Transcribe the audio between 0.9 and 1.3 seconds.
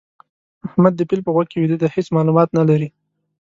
د پيل